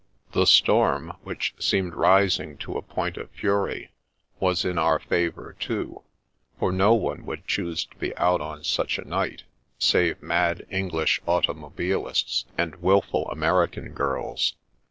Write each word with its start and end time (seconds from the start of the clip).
The 0.31 0.47
storm 0.47 1.15
(which 1.21 1.53
seemed 1.59 1.93
rising 1.93 2.57
to 2.65 2.75
a 2.75 2.81
point 2.81 3.17
of 3.17 3.29
fury) 3.29 3.91
was 4.39 4.65
in 4.65 4.79
our 4.79 4.97
favour, 4.97 5.55
too, 5.59 6.01
for 6.59 6.71
no 6.71 6.95
one 6.95 7.23
would 7.27 7.45
choose 7.45 7.85
to 7.85 7.95
be 7.97 8.17
out 8.17 8.41
on 8.41 8.63
such 8.63 8.97
a 8.97 9.05
night, 9.05 9.43
save 9.77 10.19
mad 10.23 10.65
English 10.71 11.21
automobilists 11.27 12.45
and 12.57 12.77
wilful 12.77 13.29
American 13.29 13.93
girls. 13.93 14.55